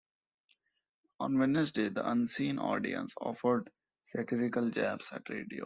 [1.19, 3.69] On Wednesday, "The Unseen Audience" offered
[4.01, 5.59] satirical jabs at radio.